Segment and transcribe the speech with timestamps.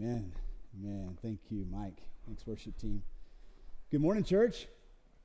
[0.00, 0.30] Amen.
[0.78, 1.18] Amen.
[1.22, 2.02] Thank you, Mike.
[2.24, 3.02] Thanks, worship team.
[3.90, 4.68] Good morning, church.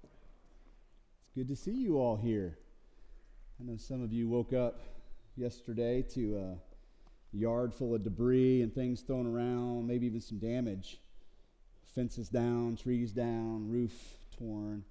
[0.02, 2.58] It's good to see you all here.
[3.60, 4.80] I know some of you woke up
[5.38, 11.00] yesterday to a yard full of debris and things thrown around, maybe even some damage.
[11.94, 13.94] Fences down, trees down, roof
[14.40, 14.84] torn.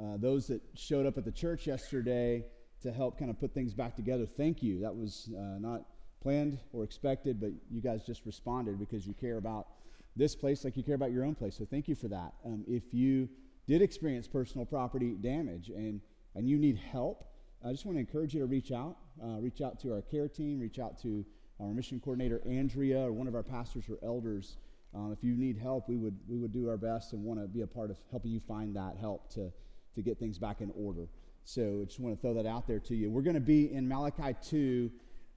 [0.00, 2.44] Uh, those that showed up at the church yesterday
[2.82, 4.80] to help kind of put things back together, thank you.
[4.82, 5.86] That was uh, not
[6.24, 9.68] planned or expected, but you guys just responded because you care about
[10.16, 11.56] this place like you care about your own place.
[11.56, 12.32] So thank you for that.
[12.44, 13.28] Um, if you
[13.68, 16.00] did experience personal property damage and,
[16.34, 17.26] and you need help,
[17.64, 18.96] I just want to encourage you to reach out.
[19.22, 21.24] Uh, reach out to our care team, reach out to
[21.60, 24.56] our mission coordinator, Andrea, or one of our pastors or elders.
[24.94, 27.46] Um, if you need help, we would, we would do our best and want to
[27.46, 29.52] be a part of helping you find that help to,
[29.94, 31.06] to get things back in order.
[31.44, 33.10] So I just want to throw that out there to you.
[33.10, 34.90] We're going to be in Malachi 2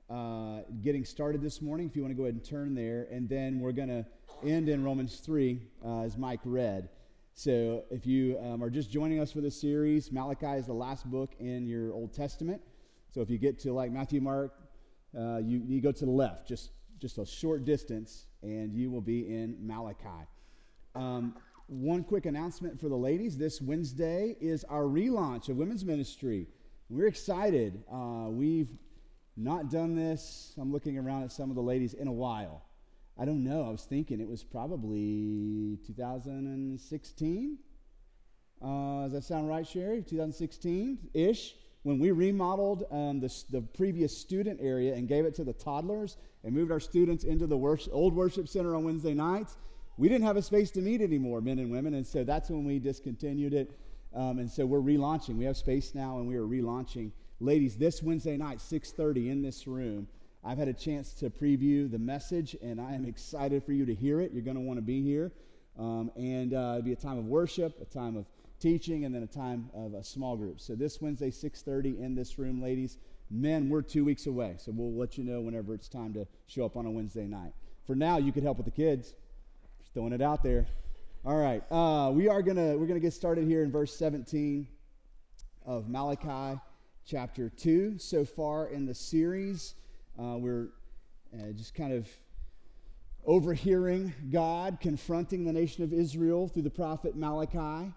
[0.10, 1.88] uh, getting started this morning.
[1.88, 4.06] If you want to go ahead and turn there, and then we're going to
[4.44, 6.90] end in Romans 3, uh, as Mike read.
[7.34, 11.10] So if you um, are just joining us for this series, Malachi is the last
[11.10, 12.62] book in your Old Testament.
[13.14, 14.54] So if you get to like Matthew, Mark,
[15.18, 19.02] uh, you, you go to the left, just, just a short distance, and you will
[19.02, 20.26] be in Malachi.
[20.96, 21.36] Um,
[21.68, 26.48] one quick announcement for the ladies this Wednesday is our relaunch of women's ministry.
[26.90, 27.84] We're excited.
[27.92, 28.70] Uh, we've
[29.38, 30.54] not done this.
[30.58, 32.64] I'm looking around at some of the ladies in a while.
[33.20, 33.66] I don't know.
[33.66, 37.58] I was thinking it was probably 2016.
[38.60, 40.02] Uh, does that sound right, Sherry?
[40.02, 45.44] 2016 ish, when we remodeled um, the, the previous student area and gave it to
[45.44, 47.58] the toddlers and moved our students into the
[47.92, 49.58] old worship center on Wednesday nights.
[49.98, 52.66] We didn't have a space to meet anymore, men and women, and so that's when
[52.66, 53.80] we discontinued it.
[54.16, 55.38] Um, and so we're relaunching.
[55.38, 59.68] We have space now, and we are relaunching ladies this wednesday night 6.30 in this
[59.68, 60.08] room
[60.44, 63.94] i've had a chance to preview the message and i am excited for you to
[63.94, 64.32] hear it.
[64.32, 65.32] You're going to want to be here.
[65.78, 68.26] Um, and uh, it'll be a time of worship a time of
[68.60, 70.60] teaching and then a time of a small group.
[70.60, 72.98] So this wednesday 6.30 in this room ladies
[73.30, 74.56] men we're two weeks away.
[74.58, 77.54] So we'll let you know whenever it's time to show up on a wednesday night.
[77.86, 79.14] For now you could help with the kids.
[79.80, 80.66] Just throwing it out there.
[81.24, 84.68] All right uh, we are gonna we're gonna get started here in verse 17
[85.68, 86.60] of malachi
[87.08, 89.76] chapter 2 so far in the series.
[90.20, 90.68] Uh, we're
[91.34, 92.06] uh, just kind of
[93.26, 97.94] overhearing God confronting the nation of Israel through the prophet Malachi.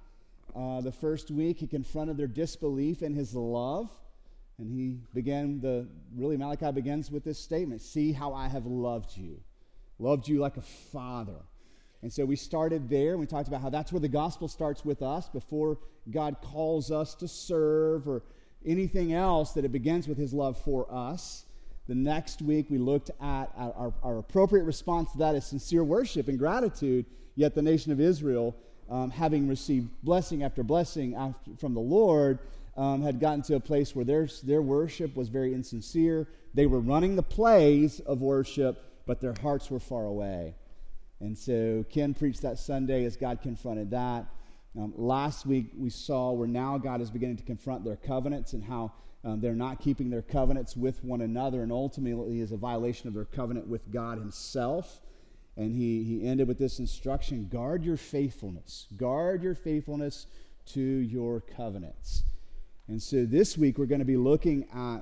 [0.55, 3.91] Uh, the first week, he confronted their disbelief in his love.
[4.59, 9.17] And he began the, really, Malachi begins with this statement See how I have loved
[9.17, 9.41] you,
[9.99, 11.43] loved you like a father.
[12.03, 13.19] And so we started there.
[13.19, 15.79] We talked about how that's where the gospel starts with us before
[16.11, 18.23] God calls us to serve or
[18.65, 21.45] anything else that it begins with his love for us.
[21.89, 26.29] The next week, we looked at our, our appropriate response to that is sincere worship
[26.29, 27.07] and gratitude.
[27.35, 28.55] Yet the nation of Israel,
[28.89, 32.39] um, having received blessing after blessing after, from the Lord,
[32.77, 36.29] um, had gotten to a place where their, their worship was very insincere.
[36.55, 40.55] They were running the plays of worship, but their hearts were far away.
[41.21, 44.27] And so Ken preached that Sunday as God confronted that.
[44.79, 48.63] Um, last week, we saw where now God is beginning to confront their covenants and
[48.63, 48.93] how
[49.25, 53.15] um, they're not keeping their covenants with one another, and ultimately is a violation of
[53.15, 55.01] their covenant with God Himself.
[55.57, 60.27] And he, he ended with this instruction guard your faithfulness, guard your faithfulness
[60.67, 62.23] to your covenants.
[62.89, 65.01] And so this week, we're going to be looking at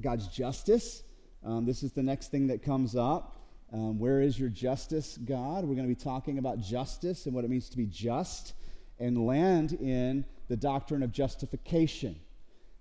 [0.00, 1.04] God's justice.
[1.44, 3.38] Um, this is the next thing that comes up.
[3.72, 5.64] Um, where is your justice, God?
[5.64, 8.52] We're going to be talking about justice and what it means to be just
[8.98, 12.16] and land in the doctrine of justification.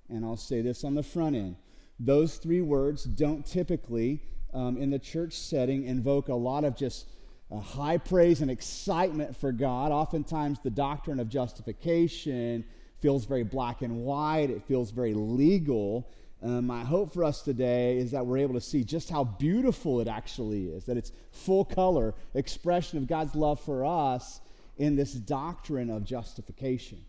[0.10, 1.56] And I'll say this on the front end.
[2.00, 4.22] Those three words don't typically,
[4.54, 7.08] um, in the church setting, invoke a lot of just
[7.52, 9.92] uh, high praise and excitement for God.
[9.92, 12.66] Oftentimes, the doctrine of justification
[13.00, 16.10] feels very black and white, it feels very legal.
[16.44, 20.02] Um, my hope for us today is that we're able to see just how beautiful
[20.02, 24.42] it actually is, that it's full color expression of God's love for us
[24.82, 27.06] in this doctrine of justification.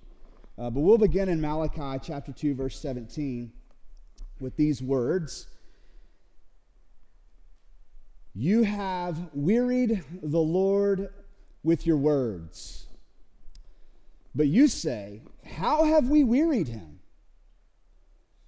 [0.58, 3.50] Uh, but we'll begin in Malachi chapter 2, verse 17,
[4.40, 5.48] with these words
[8.34, 11.08] You have wearied the Lord
[11.62, 12.88] with your words.
[14.34, 15.22] But you say,
[15.56, 17.00] How have we wearied him?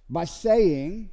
[0.07, 1.09] By saying,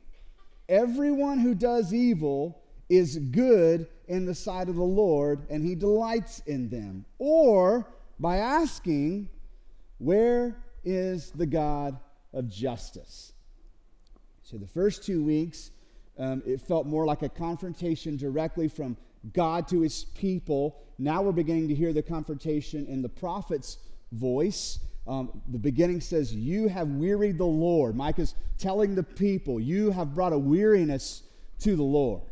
[0.69, 6.41] Everyone who does evil is good in the sight of the Lord, and he delights
[6.41, 7.07] in them.
[7.19, 7.87] Or,
[8.23, 9.29] by asking,
[9.99, 11.99] Where is the God
[12.33, 13.33] of justice?
[14.45, 15.73] So, the first two weeks,
[16.19, 18.97] um, it felt more like a confrontation directly from
[19.35, 20.81] God to his people.
[20.99, 23.79] Now we're beginning to hear the confrontation in the prophet's
[24.13, 24.79] voice.
[25.07, 27.97] Um, the beginning says, You have wearied the Lord.
[27.97, 31.25] Micah's telling the people, You have brought a weariness
[31.61, 32.23] to the Lord.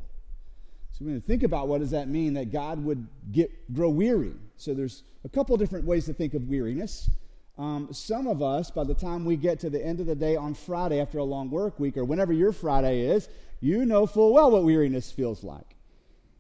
[0.93, 4.35] So to think about what does that mean that God would get grow weary.
[4.61, 7.09] So there's a couple different ways to think of weariness.
[7.57, 10.37] Um, some of us, by the time we get to the end of the day
[10.37, 13.29] on Friday after a long work week, or whenever your Friday is,
[13.61, 15.77] you know full well what weariness feels like.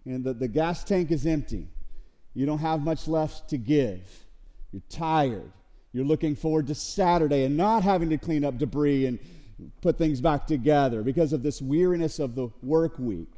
[0.04, 1.68] And the, the gas tank is empty.
[2.34, 4.00] You don't have much left to give.
[4.72, 5.50] You're tired.
[5.92, 9.18] You're looking forward to Saturday and not having to clean up debris and
[9.80, 13.32] put things back together because of this weariness of the work week.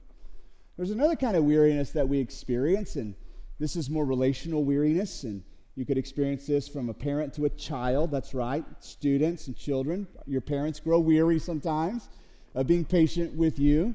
[0.76, 3.14] There's another kind of weariness that we experience, and
[3.62, 5.22] this is more relational weariness.
[5.22, 5.42] And
[5.76, 8.10] you could experience this from a parent to a child.
[8.10, 8.64] That's right.
[8.80, 10.08] Students and children.
[10.26, 12.08] Your parents grow weary sometimes
[12.56, 13.94] of being patient with you.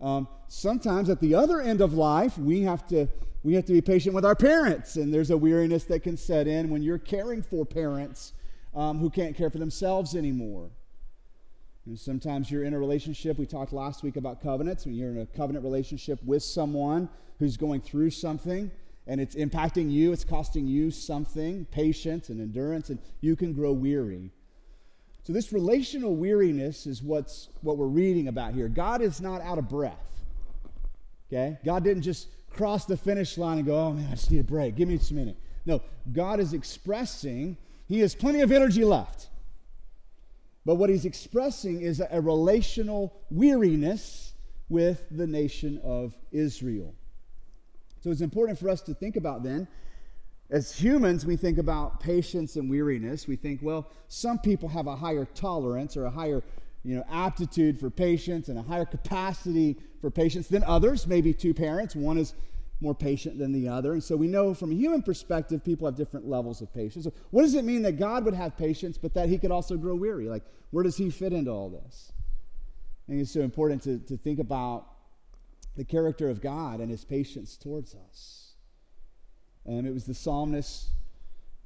[0.00, 3.06] Um, sometimes at the other end of life, we have to
[3.42, 6.46] we have to be patient with our parents, and there's a weariness that can set
[6.46, 8.34] in when you're caring for parents
[8.74, 10.68] um, who can't care for themselves anymore.
[11.86, 13.38] And sometimes you're in a relationship.
[13.38, 14.84] We talked last week about covenants.
[14.84, 18.70] When you're in a covenant relationship with someone who's going through something
[19.06, 23.72] and it's impacting you, it's costing you something, patience and endurance, and you can grow
[23.72, 24.30] weary.
[25.22, 28.68] So, this relational weariness is what's, what we're reading about here.
[28.68, 29.94] God is not out of breath.
[31.28, 31.58] Okay?
[31.64, 34.44] God didn't just cross the finish line and go, oh man, I just need a
[34.44, 34.76] break.
[34.76, 35.36] Give me just a minute.
[35.66, 35.82] No,
[36.12, 37.56] God is expressing,
[37.86, 39.28] He has plenty of energy left.
[40.64, 44.34] But what He's expressing is a relational weariness
[44.68, 46.94] with the nation of Israel.
[48.02, 49.68] So it's important for us to think about then.
[50.50, 53.28] As humans, we think about patience and weariness.
[53.28, 56.42] We think, well, some people have a higher tolerance or a higher
[56.82, 61.06] you know, aptitude for patience and a higher capacity for patience than others.
[61.06, 62.34] Maybe two parents, one is
[62.80, 63.92] more patient than the other.
[63.92, 67.04] And so we know from a human perspective, people have different levels of patience.
[67.04, 69.76] So what does it mean that God would have patience, but that he could also
[69.76, 70.28] grow weary?
[70.28, 72.12] Like, where does he fit into all this?
[73.06, 74.86] I think it's so important to, to think about
[75.76, 78.52] the character of God and his patience towards us.
[79.66, 80.88] And it was the psalmist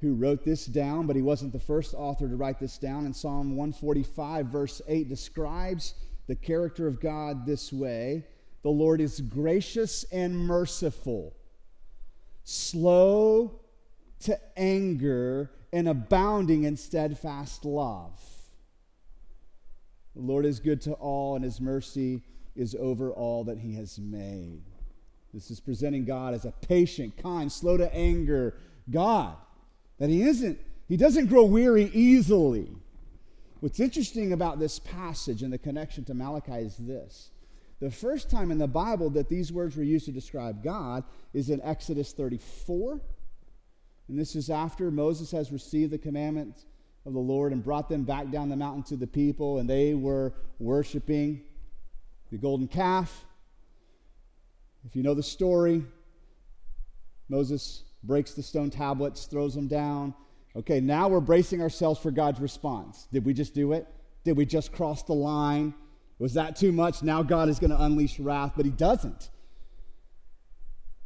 [0.01, 3.05] who wrote this down, but he wasn't the first author to write this down.
[3.05, 5.93] And Psalm 145, verse 8, describes
[6.27, 8.25] the character of God this way
[8.65, 11.35] The Lord is gracious and merciful,
[12.43, 13.59] slow
[14.21, 18.19] to anger, and abounding in steadfast love.
[20.15, 22.23] The Lord is good to all, and his mercy
[22.55, 24.63] is over all that he has made.
[25.31, 28.55] This is presenting God as a patient, kind, slow to anger
[28.89, 29.35] God.
[29.99, 32.69] That he isn't, he doesn't grow weary easily.
[33.59, 37.29] What's interesting about this passage and the connection to Malachi is this.
[37.81, 41.49] The first time in the Bible that these words were used to describe God is
[41.49, 43.01] in Exodus 34.
[44.07, 46.65] And this is after Moses has received the commandments
[47.05, 49.93] of the Lord and brought them back down the mountain to the people, and they
[49.93, 51.41] were worshiping
[52.31, 53.25] the golden calf.
[54.85, 55.83] If you know the story,
[57.29, 60.13] Moses breaks the stone tablets, throws them down.
[60.55, 63.07] Okay, now we're bracing ourselves for God's response.
[63.11, 63.87] Did we just do it?
[64.23, 65.73] Did we just cross the line?
[66.19, 67.03] Was that too much?
[67.03, 69.29] Now God is going to unleash wrath, but He doesn't.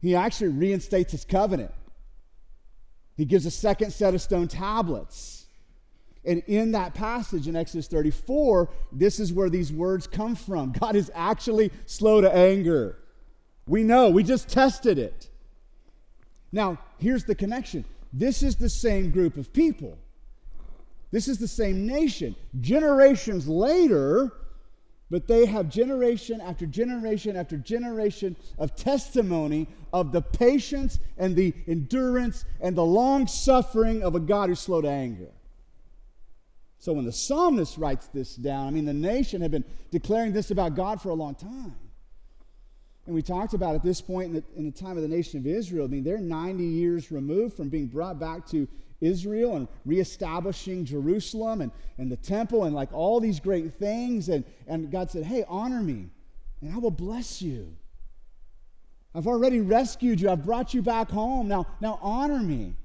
[0.02, 1.72] He actually reinstates His covenant.
[3.18, 5.48] He gives a second set of stone tablets.
[6.26, 10.72] And in that passage in Exodus 34, this is where these words come from.
[10.80, 13.00] God is actually slow to anger.
[13.68, 15.30] We know, we just tested it.
[16.52, 19.98] Now, here's the connection this is the same group of people,
[21.12, 22.36] this is the same nation.
[22.60, 24.32] Generations later,
[25.12, 31.54] but they have generation after generation after generation of testimony of the patience and the
[31.68, 35.30] endurance and the long suffering of a God who's slow to anger.
[36.78, 40.52] So when the psalmist writes this down, I mean, the nation had been declaring this
[40.52, 41.76] about God for a long time.
[43.06, 45.40] And we talked about at this point in the, in the time of the nation
[45.40, 48.68] of Israel, I mean, they're 90 years removed from being brought back to
[49.02, 54.30] Israel and reestablishing Jerusalem and, and the temple and like all these great things.
[54.30, 56.08] And, and God said, Hey, honor me,
[56.62, 57.76] and I will bless you.
[59.16, 60.30] I've already rescued you.
[60.30, 61.48] I've brought you back home.
[61.48, 62.76] Now, now honor me,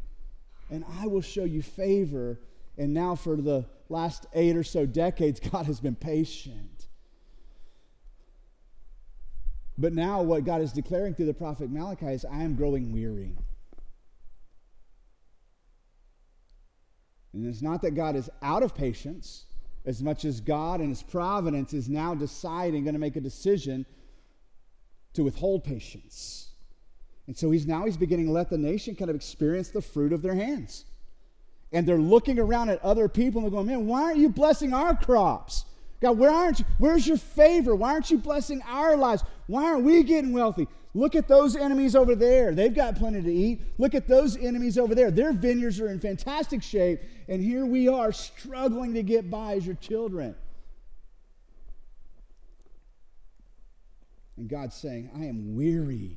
[0.70, 2.40] and I will show you favor.
[2.78, 6.86] And now, for the last eight or so decades, God has been patient.
[9.76, 13.36] But now, what God is declaring through the prophet Malachi is, I am growing weary.
[17.34, 19.46] And it's not that God is out of patience,
[19.84, 23.84] as much as God and His providence is now deciding, going to make a decision
[25.14, 26.48] to withhold patience.
[27.26, 30.12] And so he's now he's beginning to let the nation kind of experience the fruit
[30.12, 30.84] of their hands.
[31.72, 34.72] And they're looking around at other people and they're going, man, why aren't you blessing
[34.72, 35.64] our crops?
[36.00, 36.66] God, where aren't you?
[36.78, 37.74] Where's your favor?
[37.74, 39.24] Why aren't you blessing our lives?
[39.46, 40.68] Why aren't we getting wealthy?
[40.96, 42.54] Look at those enemies over there.
[42.54, 43.60] They've got plenty to eat.
[43.78, 45.10] Look at those enemies over there.
[45.10, 47.00] Their vineyards are in fantastic shape.
[47.28, 50.36] And here we are struggling to get by as your children.
[54.36, 56.16] And God's saying, I am weary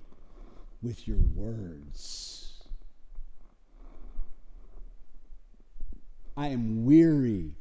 [0.84, 2.64] with your words.
[6.36, 7.56] I am weary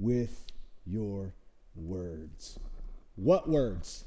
[0.00, 0.44] with
[0.84, 1.34] your
[1.76, 2.58] words.
[3.14, 4.06] What words?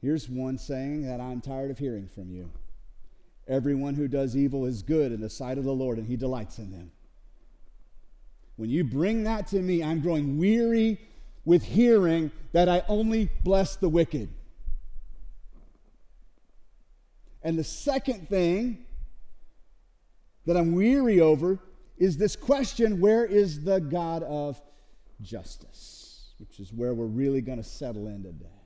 [0.00, 2.50] Here's one saying that I'm tired of hearing from you.
[3.48, 6.58] Everyone who does evil is good in the sight of the Lord, and he delights
[6.58, 6.92] in them.
[8.56, 11.00] When you bring that to me, I'm growing weary
[11.44, 14.28] with hearing that I only bless the wicked.
[17.42, 18.84] And the second thing
[20.44, 21.58] that I'm weary over
[21.96, 24.60] is this question where is the God of
[25.22, 26.34] justice?
[26.38, 28.57] Which is where we're really going to settle in today.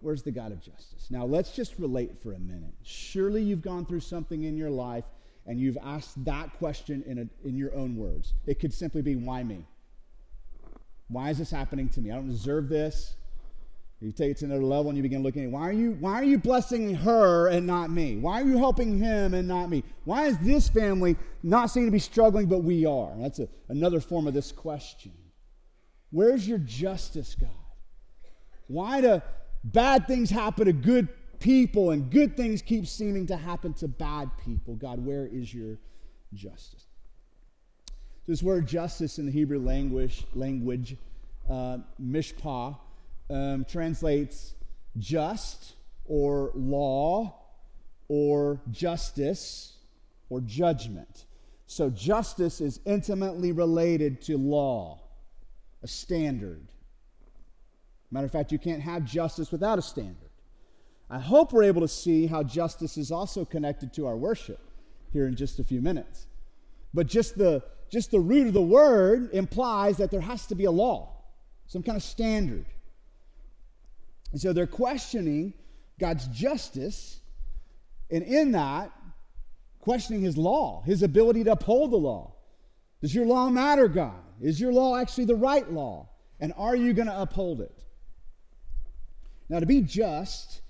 [0.00, 1.08] Where's the God of justice?
[1.10, 2.74] Now, let's just relate for a minute.
[2.82, 5.04] Surely you've gone through something in your life
[5.46, 8.34] and you've asked that question in, a, in your own words.
[8.46, 9.64] It could simply be, Why me?
[11.08, 12.10] Why is this happening to me?
[12.12, 13.14] I don't deserve this.
[14.00, 16.14] You take it to another level and you begin looking at why are you why
[16.14, 18.16] are you blessing her and not me?
[18.16, 19.84] Why are you helping him and not me?
[20.04, 23.12] Why is this family not seeming to be struggling but we are?
[23.18, 25.12] That's a, another form of this question.
[26.10, 27.50] Where's your justice, God?
[28.68, 29.20] Why do
[29.64, 34.30] bad things happen to good people and good things keep seeming to happen to bad
[34.44, 34.76] people?
[34.76, 35.78] God, where is your
[36.34, 36.86] justice?
[38.26, 40.96] This word justice in the Hebrew language, language
[41.48, 42.78] uh, mishpat,
[43.28, 44.54] um, translates
[44.98, 45.74] just
[46.04, 47.34] or law
[48.08, 49.76] or justice
[50.28, 51.26] or judgment.
[51.66, 55.00] So justice is intimately related to law,
[55.82, 56.69] a standard.
[58.10, 60.30] Matter of fact, you can't have justice without a standard.
[61.08, 64.60] I hope we're able to see how justice is also connected to our worship
[65.12, 66.26] here in just a few minutes.
[66.94, 70.64] But just the just the root of the word implies that there has to be
[70.64, 71.12] a law,
[71.66, 72.66] some kind of standard.
[74.30, 75.54] And so they're questioning
[75.98, 77.18] God's justice,
[78.08, 78.92] and in that,
[79.80, 82.36] questioning his law, his ability to uphold the law.
[83.00, 84.22] Does your law matter, God?
[84.40, 86.08] Is your law actually the right law?
[86.38, 87.82] And are you going to uphold it?
[89.50, 90.62] Now, to be just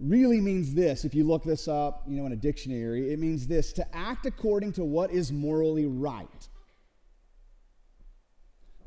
[0.00, 1.04] really means this.
[1.04, 4.24] If you look this up, you know, in a dictionary, it means this to act
[4.24, 6.48] according to what is morally right.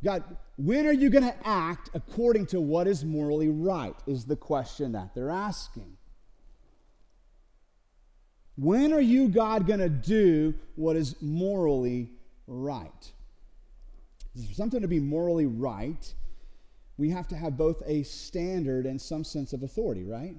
[0.04, 0.24] God,
[0.58, 3.96] when are you going to act according to what is morally right?
[4.08, 5.96] Is the question that they're asking.
[8.56, 12.10] When are you, God, going to do what is morally
[12.48, 13.12] right?
[14.36, 16.14] For something to be morally right,
[16.98, 20.36] we have to have both a standard and some sense of authority, right?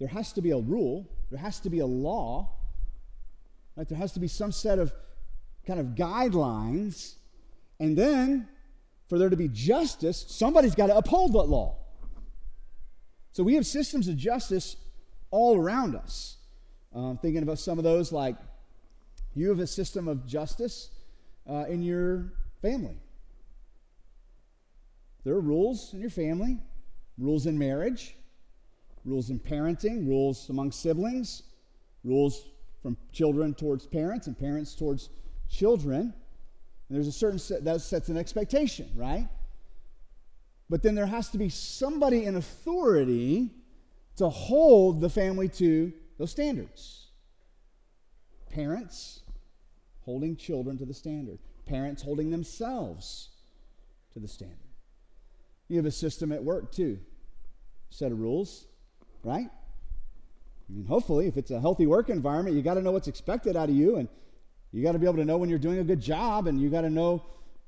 [0.00, 2.50] there has to be a rule, there has to be a law,
[3.76, 3.86] right?
[3.86, 4.92] There has to be some set of
[5.66, 7.16] kind of guidelines.
[7.78, 8.48] And then,
[9.08, 11.76] for there to be justice, somebody's got to uphold that law.
[13.32, 14.76] So we have systems of justice
[15.30, 16.38] all around us.
[16.94, 18.36] Um, thinking about some of those, like
[19.34, 20.90] you have a system of justice
[21.48, 22.96] uh, in your family.
[25.24, 26.58] There are rules in your family,
[27.18, 28.16] rules in marriage,
[29.04, 31.42] rules in parenting, rules among siblings,
[32.04, 32.46] rules
[32.82, 35.10] from children towards parents and parents towards
[35.50, 36.00] children.
[36.00, 39.28] And there's a certain set that sets an expectation, right?
[40.68, 43.50] But then there has to be somebody in authority
[44.16, 47.08] to hold the family to those standards.
[48.50, 49.20] Parents
[50.00, 53.30] holding children to the standard, parents holding themselves
[54.12, 54.69] to the standard.
[55.70, 56.98] You have a system at work too.
[57.90, 58.66] Set of rules,
[59.22, 59.46] right?
[59.46, 63.56] I mean, hopefully, if it's a healthy work environment, you got to know what's expected
[63.56, 64.08] out of you, and
[64.72, 66.70] you got to be able to know when you're doing a good job, and you
[66.70, 67.24] got to know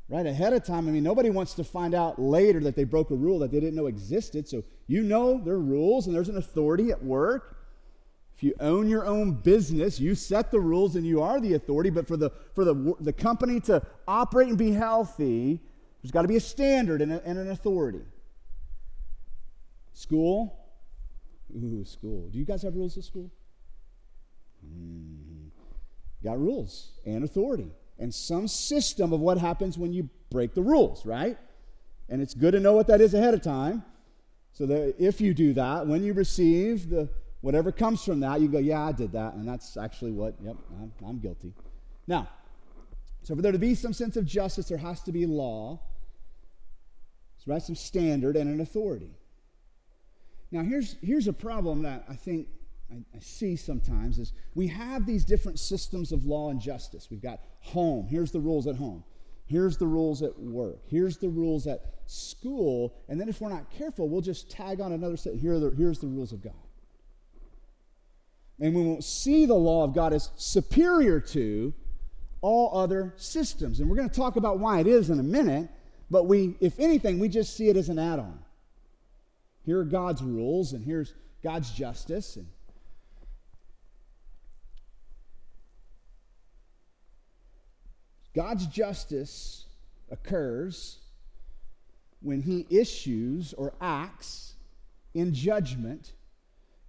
[0.09, 0.89] right ahead of time.
[0.89, 3.61] I mean, nobody wants to find out later that they broke a rule that they
[3.61, 4.49] didn't know existed.
[4.49, 7.57] So you know there are rules, and there's an authority at work.
[8.35, 11.91] If you own your own business, you set the rules and you are the authority.
[11.91, 15.61] But for the for the the company to operate and be healthy,
[16.03, 18.03] there's got to be a standard and, a, and an authority.
[19.93, 20.59] School,
[21.57, 22.29] Ooh, school.
[22.31, 23.31] Do you guys have rules at school?
[24.67, 25.49] Mm-hmm.
[26.25, 31.05] Got rules and authority and some system of what happens when you break the rules,
[31.05, 31.37] right?
[32.09, 33.85] And it's good to know what that is ahead of time.
[34.53, 37.09] So that if you do that, when you receive the
[37.41, 40.57] whatever comes from that, you go, yeah, I did that, and that's actually what, yep,
[40.81, 41.53] I'm, I'm guilty.
[42.07, 42.29] Now,
[43.23, 45.81] so for there to be some sense of justice, there has to be law,
[47.47, 47.63] right?
[47.63, 49.17] Some standard and an authority.
[50.51, 52.49] Now, here's, here's a problem that I think
[52.91, 57.09] I, I, see sometimes is we have these different systems of law and justice.
[57.11, 58.07] We've got home.
[58.07, 59.03] Here's the rules at home.
[59.47, 60.81] Here's the rules at work.
[60.87, 62.95] Here's the rules at school.
[63.09, 65.35] And then if we're not careful, we'll just tag on another set.
[65.35, 66.53] Here the, here's the rules of God.
[68.61, 71.75] And we won't see the law of God as superior to
[72.41, 73.81] all other systems.
[73.81, 75.69] And we're going to talk about why it is in a minute.
[76.13, 78.39] But we, if anything, we just see it as an add on.
[79.65, 82.37] Here are God's rules, and here's God's justice.
[82.37, 82.47] And
[88.35, 89.65] God's justice
[90.11, 90.99] occurs
[92.21, 94.53] when he issues or acts
[95.15, 96.13] in judgment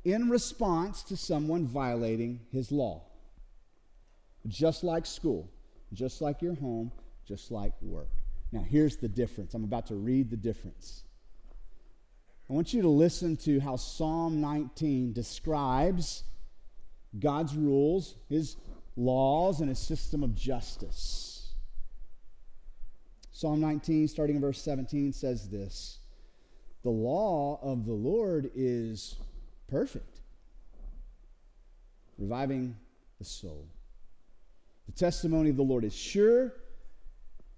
[0.03, 3.03] in response to someone violating his law.
[4.49, 5.49] Just like school,
[5.93, 6.91] just like your home,
[7.25, 8.09] just like work.
[8.53, 9.55] Now, here's the difference.
[9.55, 11.03] I'm about to read the difference.
[12.47, 16.23] I want you to listen to how Psalm 19 describes
[17.19, 18.57] God's rules, his
[18.95, 21.55] laws, and his system of justice.
[23.31, 25.97] Psalm 19, starting in verse 17, says this
[26.83, 29.15] The law of the Lord is
[29.67, 30.19] perfect,
[32.19, 32.75] reviving
[33.17, 33.67] the soul.
[34.85, 36.53] The testimony of the Lord is sure,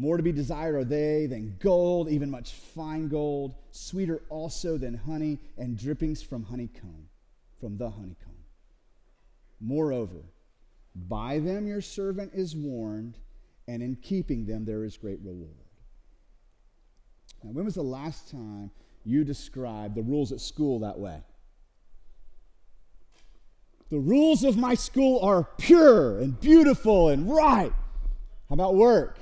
[0.00, 4.94] More to be desired are they than gold, even much fine gold, sweeter also than
[4.94, 7.10] honey and drippings from honeycomb,
[7.60, 8.46] from the honeycomb.
[9.60, 10.22] Moreover,
[10.94, 13.18] by them your servant is warned,
[13.68, 15.50] and in keeping them there is great reward.
[17.44, 18.70] Now, when was the last time
[19.04, 21.20] you described the rules at school that way.
[23.90, 27.74] The rules of my school are pure and beautiful and right.
[28.48, 29.18] How about work?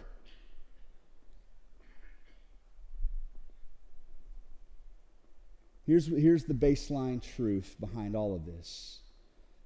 [5.89, 9.01] Here's, here's the baseline truth behind all of this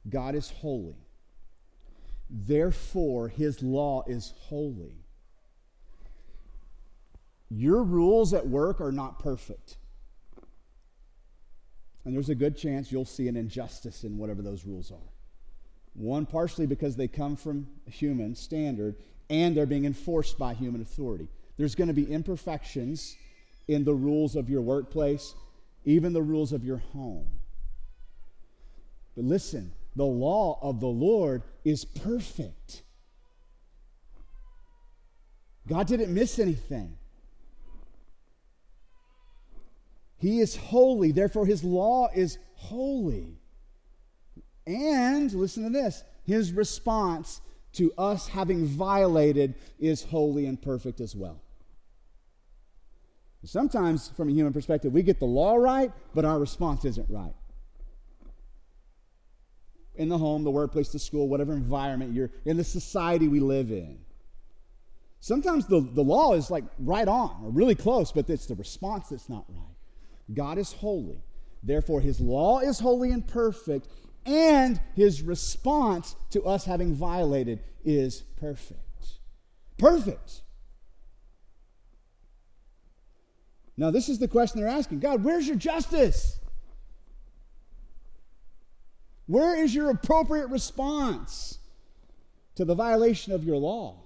[0.09, 0.97] God is holy.
[2.31, 4.95] Therefore, his law is holy.
[7.51, 9.77] Your rules at work are not perfect.
[12.05, 15.11] And there's a good chance you'll see an injustice in whatever those rules are.
[15.95, 18.95] One, partially because they come from human standard
[19.29, 21.29] and they're being enforced by human authority.
[21.59, 23.17] There's going to be imperfections
[23.69, 25.35] in the rules of your workplace,
[25.85, 27.29] even the rules of your home.
[29.15, 32.83] But listen, the law of the Lord is perfect.
[35.69, 36.97] God didn't miss anything.
[40.19, 43.39] He is holy, therefore, his law is holy.
[44.67, 47.41] And listen to this his response
[47.73, 51.43] to us having violated is holy and perfect as well.
[53.45, 57.35] Sometimes, from a human perspective, we get the law right, but our response isn't right.
[59.97, 63.71] In the home, the workplace, the school, whatever environment you're in, the society we live
[63.71, 63.99] in.
[65.21, 69.09] Sometimes the, the law is like right on or really close, but it's the response
[69.09, 69.77] that's not right.
[70.33, 71.23] God is holy.
[71.63, 73.89] Therefore, his law is holy and perfect,
[74.25, 79.19] and his response to us having violated is perfect.
[79.79, 80.42] Perfect.
[83.77, 86.39] Now, this is the question they're asking God, where's your justice?
[89.27, 91.59] Where is your appropriate response
[92.57, 93.97] to the violation of your law?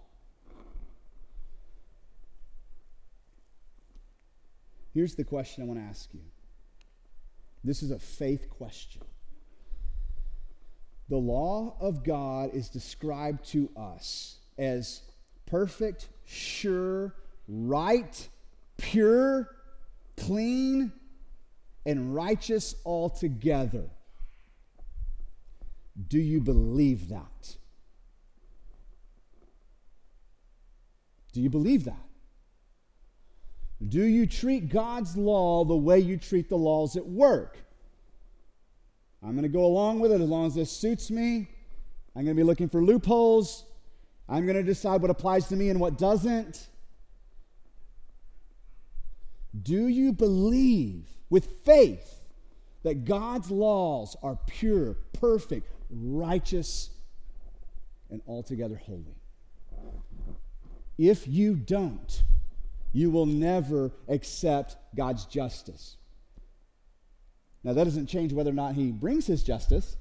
[4.95, 6.21] Here's the question I want to ask you
[7.65, 9.03] this is a faith question.
[11.09, 15.03] The law of God is described to us as
[15.45, 17.15] perfect, sure,
[17.49, 18.29] right,
[18.77, 19.56] pure,
[20.17, 20.93] clean,
[21.85, 23.85] and righteous altogether.
[26.09, 27.57] Do you believe that?
[31.33, 31.95] Do you believe that?
[33.87, 37.59] Do you treat God's law the way you treat the laws at work?
[39.23, 41.49] I'm going to go along with it as long as this suits me.
[42.15, 43.65] I'm going to be looking for loopholes.
[44.29, 46.69] I'm going to decide what applies to me and what doesn't.
[49.63, 52.21] Do you believe with faith
[52.83, 56.91] that God's laws are pure, perfect, righteous,
[58.11, 59.17] and altogether holy?
[60.99, 62.23] If you don't,
[62.93, 65.97] you will never accept God's justice.
[67.63, 69.97] Now, that doesn't change whether or not He brings His justice,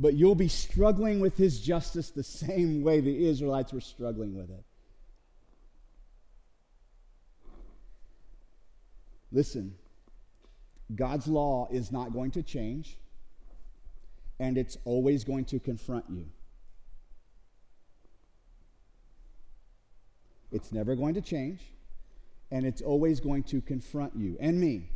[0.00, 4.50] but you'll be struggling with His justice the same way the Israelites were struggling with
[4.50, 4.64] it.
[9.32, 9.74] Listen,
[10.94, 12.98] God's law is not going to change,
[14.38, 16.26] and it's always going to confront you.
[20.50, 21.60] It's never going to change,
[22.50, 24.90] and it's always going to confront you and me.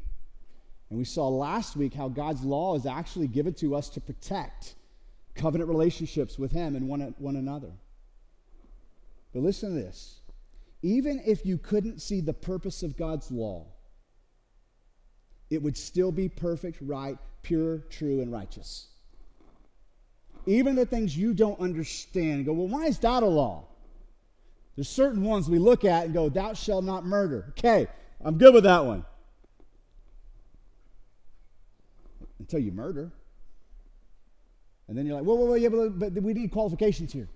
[0.90, 4.74] And we saw last week how God's law is actually given to us to protect
[5.34, 7.72] covenant relationships with Him and one, one another.
[9.32, 10.20] But listen to this
[10.82, 13.66] even if you couldn't see the purpose of God's law,
[15.50, 18.88] it would still be perfect, right, pure, true, and righteous.
[20.46, 23.64] Even the things you don't understand, go, well, why is that a law?
[24.76, 27.46] There's certain ones we look at and go, thou shalt not murder.
[27.58, 27.86] Okay,
[28.24, 29.04] I'm good with that one.
[32.38, 33.10] Until you murder.
[34.88, 37.28] And then you're like, whoa, whoa, whoa, yeah, but, but we need qualifications here.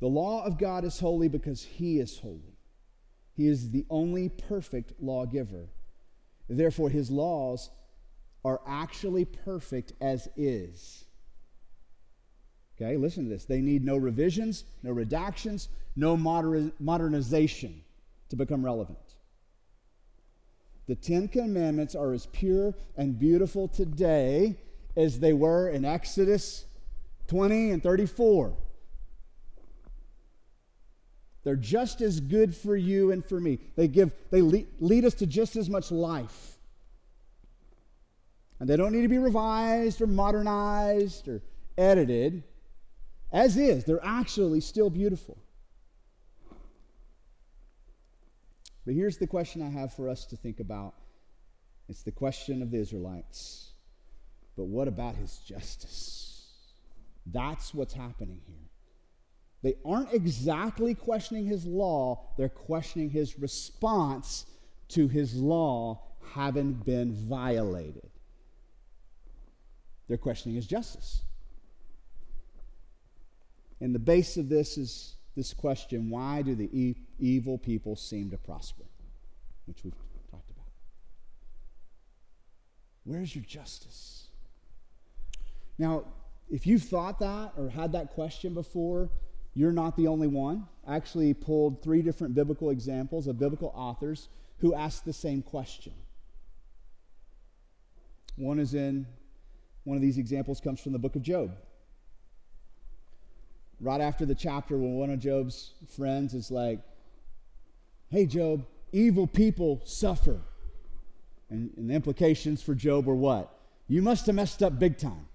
[0.00, 2.49] The law of God is holy because he is holy.
[3.36, 5.68] He is the only perfect lawgiver.
[6.48, 7.70] Therefore, his laws
[8.44, 11.04] are actually perfect as is.
[12.76, 13.44] Okay, listen to this.
[13.44, 17.82] They need no revisions, no redactions, no moder- modernization
[18.30, 18.98] to become relevant.
[20.86, 24.56] The Ten Commandments are as pure and beautiful today
[24.96, 26.64] as they were in Exodus
[27.28, 28.56] 20 and 34.
[31.42, 33.58] They're just as good for you and for me.
[33.76, 36.58] They give they lead, lead us to just as much life.
[38.58, 41.42] And they don't need to be revised or modernized or
[41.78, 42.44] edited.
[43.32, 45.38] As is, they're actually still beautiful.
[48.84, 50.94] But here's the question I have for us to think about
[51.88, 53.72] it's the question of the Israelites.
[54.56, 56.44] But what about his justice?
[57.26, 58.69] That's what's happening here.
[59.62, 64.46] They aren't exactly questioning his law, they're questioning his response
[64.88, 66.02] to his law
[66.34, 68.08] having been violated.
[70.08, 71.22] They're questioning his justice.
[73.80, 78.30] And the base of this is this question why do the e- evil people seem
[78.30, 78.84] to prosper?
[79.66, 79.94] Which we've
[80.30, 80.66] talked about.
[83.04, 84.26] Where's your justice?
[85.78, 86.04] Now,
[86.50, 89.08] if you've thought that or had that question before,
[89.54, 90.66] you're not the only one.
[90.86, 95.92] I actually pulled three different biblical examples of biblical authors who asked the same question.
[98.36, 99.06] One is in,
[99.84, 101.52] one of these examples comes from the book of Job
[103.80, 106.80] right after the chapter when one of Job's friends is like,
[108.10, 110.40] Hey, Job, evil people suffer.
[111.48, 113.52] And, and the implications for Job were what?
[113.88, 115.26] You must have messed up big time.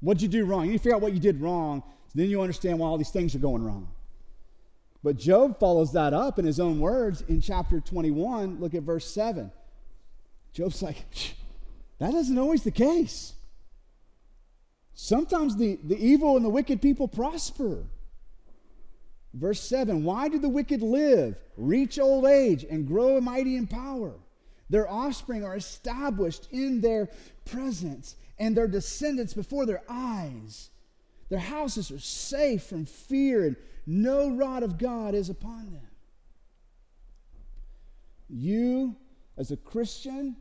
[0.00, 0.70] What'd you do wrong?
[0.70, 1.82] You figure out what you did wrong,
[2.14, 3.88] then you understand why all these things are going wrong.
[5.02, 8.60] But Job follows that up in his own words in chapter 21.
[8.60, 9.50] Look at verse 7.
[10.52, 11.04] Job's like,
[11.98, 13.34] that isn't always the case.
[14.94, 17.86] Sometimes the, the evil and the wicked people prosper.
[19.32, 24.12] Verse 7 Why do the wicked live, reach old age, and grow mighty in power?
[24.68, 27.08] Their offspring are established in their
[27.44, 30.70] presence, and their descendants before their eyes.
[31.30, 35.88] Their houses are safe from fear, and no rod of God is upon them.
[38.28, 38.96] You,
[39.38, 40.36] as a Christian,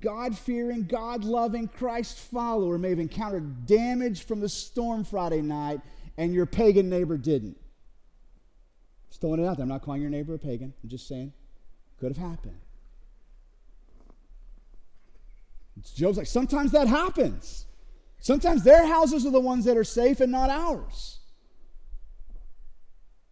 [0.00, 5.80] God fearing, God loving, Christ follower may have encountered damage from the storm Friday night
[6.16, 7.56] and your pagan neighbor didn't.
[9.08, 9.62] Just throwing it out there.
[9.62, 10.74] I'm not calling your neighbor a pagan.
[10.82, 11.32] I'm just saying,
[11.98, 12.58] could have happened.
[15.94, 17.66] Job's like, sometimes that happens.
[18.20, 21.20] Sometimes their houses are the ones that are safe and not ours.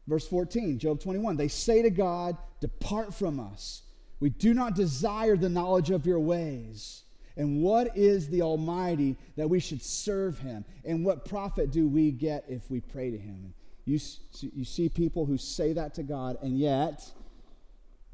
[0.07, 3.83] Verse 14, Job 21, they say to God, Depart from us.
[4.21, 7.03] We do not desire the knowledge of your ways.
[7.37, 10.65] And what is the Almighty that we should serve him?
[10.85, 13.53] And what profit do we get if we pray to him?
[13.85, 13.99] You,
[14.41, 17.13] you see people who say that to God, and yet,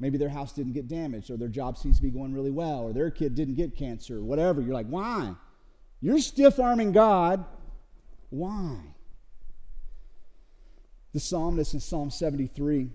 [0.03, 2.81] Maybe their house didn't get damaged, or their job seems to be going really well,
[2.81, 4.59] or their kid didn't get cancer, or whatever.
[4.61, 5.33] You're like, why?
[6.03, 7.45] You're stiff arming God.
[8.29, 8.75] Why?
[11.13, 12.89] The psalmist in Psalm 73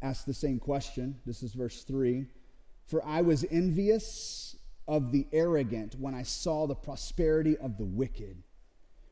[0.00, 1.18] asks the same question.
[1.26, 2.26] This is verse 3.
[2.86, 4.54] For I was envious
[4.86, 8.44] of the arrogant when I saw the prosperity of the wicked.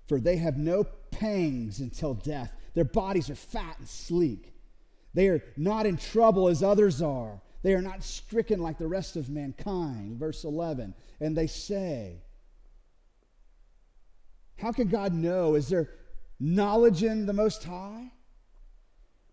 [0.07, 2.53] For they have no pangs until death.
[2.75, 4.55] Their bodies are fat and sleek.
[5.12, 7.42] They are not in trouble as others are.
[7.64, 10.20] They are not stricken like the rest of mankind.
[10.20, 10.94] Verse 11.
[11.18, 12.22] And they say,
[14.58, 15.54] How can God know?
[15.54, 15.90] Is there
[16.40, 18.10] knowledge in the Most High?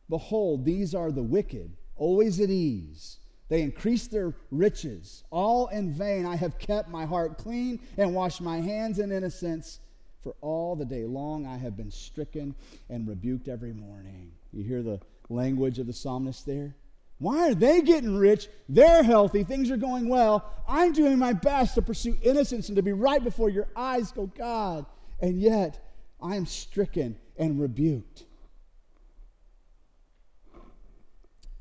[0.10, 3.20] Behold, these are the wicked, always at ease.
[3.50, 5.24] They increase their riches.
[5.30, 9.80] All in vain I have kept my heart clean and washed my hands in innocence.
[10.22, 12.56] For all the day long I have been stricken
[12.90, 14.32] and rebuked every morning.
[14.52, 16.76] You hear the language of the psalmist there?
[17.20, 18.48] Why are they getting rich?
[18.68, 19.44] They're healthy.
[19.44, 20.46] Things are going well.
[20.68, 24.28] I'm doing my best to pursue innocence and to be right before your eyes, go
[24.28, 24.86] God.
[25.24, 25.80] And yet
[26.22, 28.26] I am stricken and rebuked.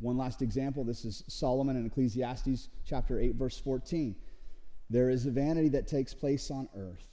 [0.01, 4.17] One last example this is Solomon in Ecclesiastes chapter 8, verse 14.
[4.91, 7.07] There is a vanity that takes place on earth,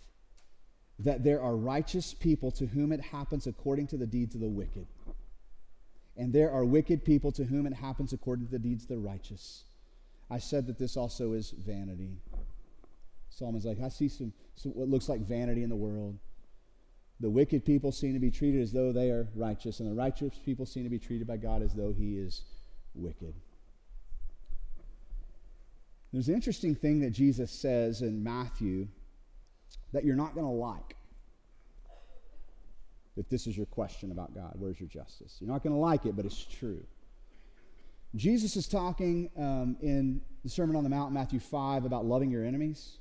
[0.97, 4.49] that there are righteous people to whom it happens according to the deeds of the
[4.49, 4.87] wicked.
[6.17, 8.97] And there are wicked people to whom it happens according to the deeds of the
[8.97, 9.65] righteous.
[10.31, 12.17] I said that this also is vanity.
[13.29, 16.17] Solomon's like, I see some, some what looks like vanity in the world.
[17.19, 20.39] The wicked people seem to be treated as though they are righteous, and the righteous
[20.45, 22.43] people seem to be treated by God as though He is
[22.95, 23.33] wicked.
[26.13, 28.87] There's an interesting thing that Jesus says in Matthew
[29.93, 30.95] that you're not going to like.
[33.17, 35.37] If this is your question about God, where's your justice?
[35.39, 36.81] You're not going to like it, but it's true.
[38.15, 42.45] Jesus is talking um, in the Sermon on the Mount, Matthew 5, about loving your
[42.45, 42.98] enemies.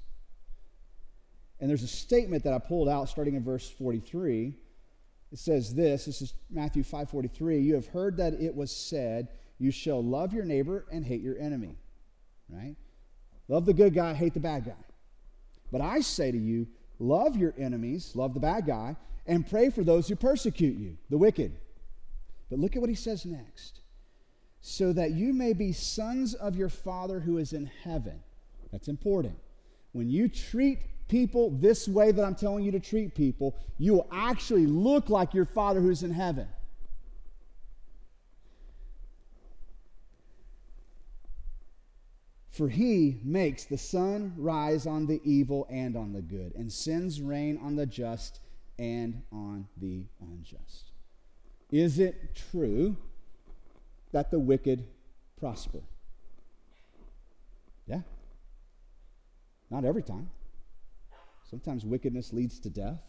[1.60, 4.54] And there's a statement that I pulled out starting in verse 43.
[5.32, 9.70] It says this, this is Matthew 5:43, you have heard that it was said, you
[9.70, 11.76] shall love your neighbor and hate your enemy.
[12.48, 12.76] Right?
[13.48, 14.84] Love the good guy, hate the bad guy.
[15.70, 16.66] But I say to you,
[16.98, 21.18] love your enemies, love the bad guy, and pray for those who persecute you, the
[21.18, 21.58] wicked.
[22.48, 23.80] But look at what he says next.
[24.60, 28.22] So that you may be sons of your Father who is in heaven.
[28.72, 29.38] That's important.
[29.92, 34.08] When you treat people this way that I'm telling you to treat people, you will
[34.12, 36.46] actually look like your Father who's in heaven.
[42.50, 47.20] For he makes the sun rise on the evil and on the good, and sends
[47.20, 48.40] rain on the just
[48.78, 50.90] and on the unjust.
[51.70, 52.96] Is it true
[54.10, 54.84] that the wicked
[55.38, 55.82] prosper?
[57.86, 58.00] Yeah.
[59.70, 60.30] Not every time.
[61.48, 63.00] Sometimes wickedness leads to death.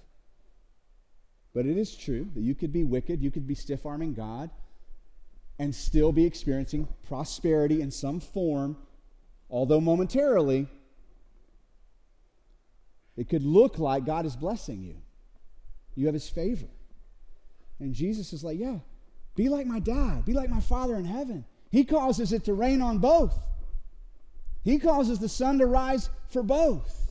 [1.53, 4.49] But it is true that you could be wicked, you could be stiff arming God,
[5.57, 8.77] and still be experiencing prosperity in some form
[9.49, 10.67] although momentarily,
[13.17, 14.95] it could look like God is blessing you.
[15.95, 16.67] You have his favor.
[17.79, 18.79] And Jesus is like, yeah,
[19.35, 21.45] be like my dad, be like my Father in heaven.
[21.71, 23.37] He causes it to rain on both,
[24.63, 27.08] he causes the sun to rise for both.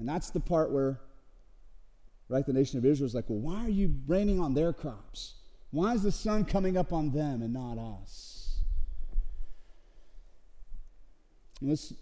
[0.00, 0.98] And that's the part where,
[2.28, 5.34] right, the nation of Israel is like, well, why are you raining on their crops?
[5.70, 8.56] Why is the sun coming up on them and not us?
[11.60, 11.92] Let's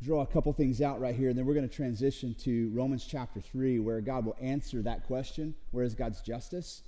[0.00, 3.04] draw a couple things out right here, and then we're going to transition to Romans
[3.04, 6.82] chapter 3, where God will answer that question where is God's justice?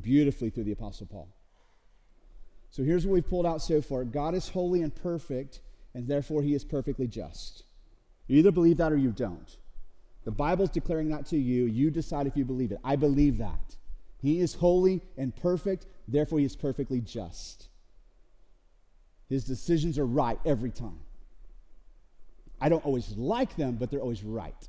[0.00, 1.28] Beautifully through the Apostle Paul.
[2.70, 5.60] So here's what we've pulled out so far God is holy and perfect,
[5.94, 7.64] and therefore he is perfectly just.
[8.30, 9.56] You either believe that or you don't.
[10.24, 11.64] The Bible's declaring that to you.
[11.64, 12.78] You decide if you believe it.
[12.84, 13.74] I believe that.
[14.22, 17.66] He is holy and perfect, therefore he is perfectly just.
[19.28, 21.00] His decisions are right every time.
[22.60, 24.68] I don't always like them, but they're always right.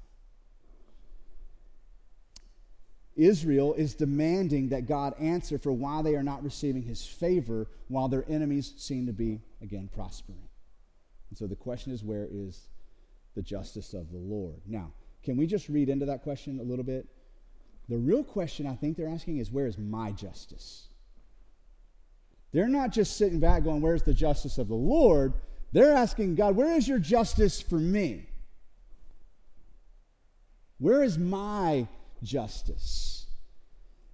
[3.16, 8.08] Israel is demanding that God answer for why they are not receiving his favor while
[8.08, 10.50] their enemies seem to be, again, prospering.
[11.30, 12.68] And so the question is where is
[13.36, 14.62] the justice of the Lord?
[14.66, 17.08] Now, can we just read into that question a little bit?
[17.90, 20.88] The real question I think they're asking is where is my justice?
[22.52, 25.34] They're not just sitting back going, Where's the justice of the Lord?
[25.72, 28.28] They're asking God, where is your justice for me?
[30.80, 31.88] Where is my
[32.24, 33.28] justice?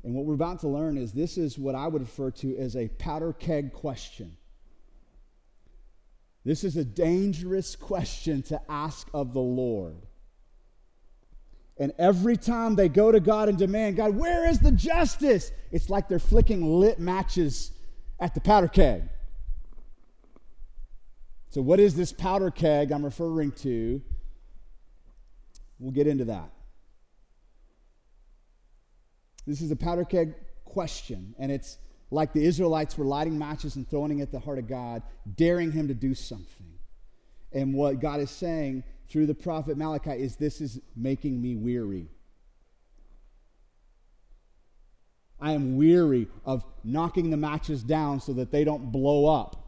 [0.04, 2.76] And what we're about to learn is this is what I would refer to as
[2.76, 4.38] a powder keg question.
[6.48, 9.98] This is a dangerous question to ask of the Lord.
[11.78, 15.52] And every time they go to God and demand, God, where is the justice?
[15.74, 17.74] It's like they're flicking lit matches
[18.18, 19.10] at the powder keg.
[21.50, 24.02] So, what is this powder keg I'm referring to?
[25.80, 26.50] We'll get into that.
[29.46, 30.34] This is a powder keg
[30.64, 31.78] question, and it's
[32.10, 35.04] like the Israelites were lighting matches and throwing it at the heart of God,
[35.36, 36.74] daring him to do something.
[37.52, 42.08] And what God is saying through the prophet Malachi is this is making me weary.
[45.40, 49.68] I am weary of knocking the matches down so that they don't blow up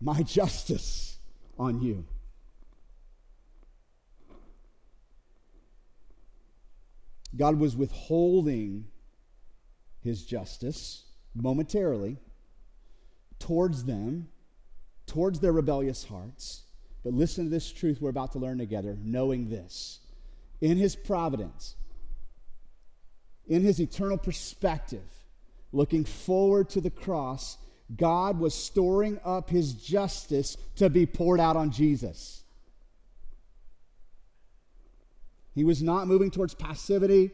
[0.00, 1.18] my justice
[1.58, 2.04] on you.
[7.36, 8.86] God was withholding
[10.00, 11.04] his justice
[11.42, 12.18] momentarily
[13.38, 14.28] towards them,
[15.06, 16.62] towards their rebellious hearts.
[17.04, 20.00] But listen to this truth we're about to learn together, knowing this.
[20.60, 21.76] In his providence,
[23.46, 25.06] in his eternal perspective,
[25.72, 27.58] looking forward to the cross,
[27.96, 32.42] God was storing up his justice to be poured out on Jesus.
[35.54, 37.32] He was not moving towards passivity,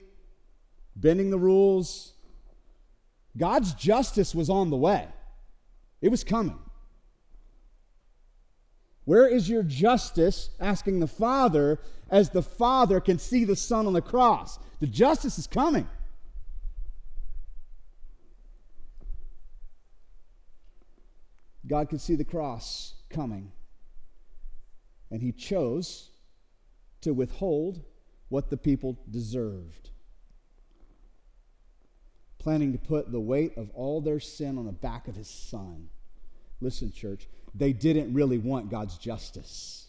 [0.97, 2.13] bending the rules.
[3.37, 5.09] God's justice was on the way,
[6.01, 6.59] it was coming.
[9.05, 10.51] Where is your justice?
[10.59, 11.79] Asking the Father,
[12.11, 14.59] as the Father can see the Son on the cross.
[14.81, 15.87] The justice is coming.
[21.66, 23.53] God could see the cross coming.
[25.11, 26.11] And he chose
[27.03, 27.83] to withhold
[28.29, 29.90] what the people deserved,
[32.44, 35.88] planning to put the weight of all their sin on the back of his son.
[36.61, 39.87] Listen, church, they didn't really want God's justice.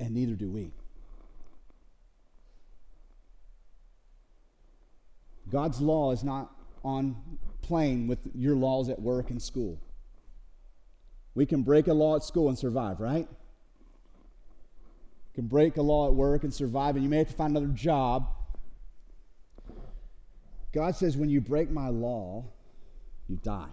[0.00, 0.72] And neither do we.
[5.50, 6.50] God's law is not
[6.82, 7.16] on
[7.60, 9.78] playing with your laws at work and school.
[11.34, 13.28] We can break a law at school and survive, right?
[15.34, 17.72] Can break a law at work and survive, and you may have to find another
[17.72, 18.28] job.
[20.72, 22.44] God says, when you break my law,
[23.28, 23.68] you die.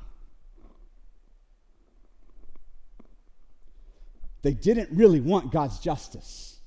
[4.42, 6.60] They didn't really want God's justice.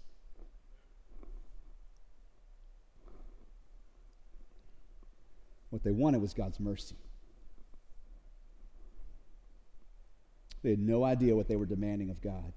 [5.71, 6.97] What they wanted was God's mercy.
[10.63, 12.53] They had no idea what they were demanding of God.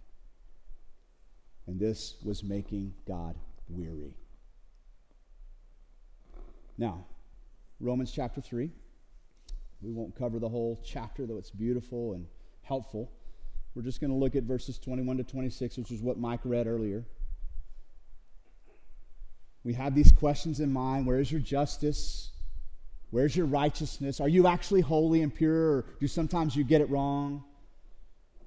[1.68, 3.36] And this was making God
[3.70, 4.16] weary.
[6.78, 7.06] Now,
[7.80, 8.70] Romans chapter 3.
[9.82, 12.26] We won't cover the whole chapter, though it's beautiful and
[12.62, 13.12] helpful.
[13.76, 16.68] We're just going to look at verses 21 to 26, which is what Mike read
[16.68, 17.06] earlier.
[19.64, 22.32] We have these questions in mind Where is your justice?
[23.10, 24.20] Where's your righteousness?
[24.20, 27.44] Are you actually holy and pure, or do sometimes you get it wrong?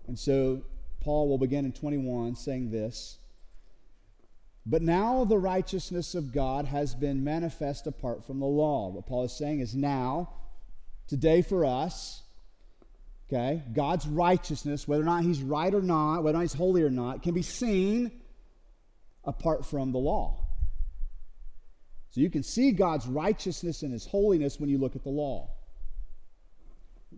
[0.08, 0.62] And so
[1.06, 3.18] Paul will begin in 21 saying this
[4.66, 8.88] But now the righteousness of God has been manifest apart from the law.
[8.88, 10.30] What Paul is saying is now,
[11.06, 12.24] today for us,
[13.28, 16.82] okay, God's righteousness, whether or not he's right or not, whether or not he's holy
[16.82, 18.10] or not, can be seen
[19.22, 20.44] apart from the law.
[22.10, 25.50] So you can see God's righteousness and his holiness when you look at the law.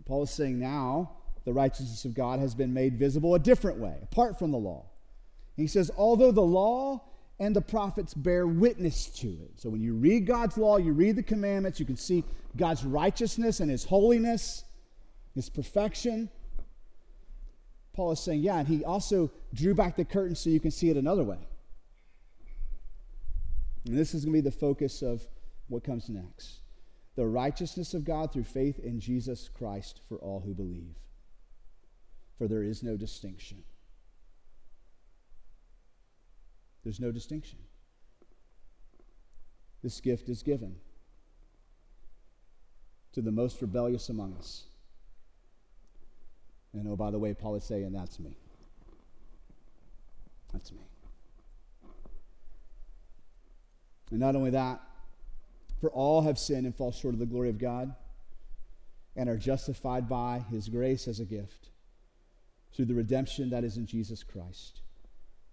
[0.05, 3.97] Paul is saying now, the righteousness of God has been made visible a different way,
[4.03, 4.85] apart from the law.
[5.55, 7.03] He says, although the law
[7.39, 9.51] and the prophets bear witness to it.
[9.55, 12.23] So when you read God's law, you read the commandments, you can see
[12.57, 14.63] God's righteousness and his holiness,
[15.35, 16.29] his perfection.
[17.93, 20.89] Paul is saying, yeah, and he also drew back the curtain so you can see
[20.89, 21.39] it another way.
[23.85, 25.25] And this is going to be the focus of
[25.67, 26.61] what comes next
[27.15, 30.95] the righteousness of God through faith in Jesus Christ for all who believe
[32.39, 33.57] for there is no distinction.
[36.85, 37.59] There's no distinction.
[39.83, 40.77] This gift is given
[43.11, 44.63] to the most rebellious among us.
[46.73, 48.37] And oh, by the way, Paul is saying, that's me.
[50.53, 50.79] That's me.
[54.11, 54.81] And not only that,
[55.81, 57.93] for all have sinned and fall short of the glory of God
[59.15, 61.69] and are justified by his grace as a gift
[62.75, 64.81] through the redemption that is in Jesus Christ,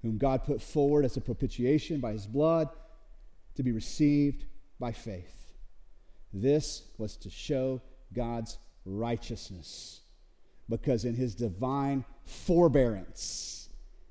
[0.03, 2.69] whom God put forward as a propitiation by his blood
[3.55, 4.45] to be received
[4.79, 5.55] by faith.
[6.33, 7.81] This was to show
[8.13, 10.01] God's righteousness,
[10.69, 13.69] because in his divine forbearance,